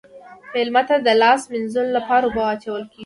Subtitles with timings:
[0.53, 2.99] میلمه ته د لاس مینځلو لپاره اوبه اچول کیږي.